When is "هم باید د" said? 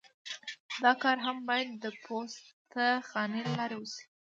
1.25-1.85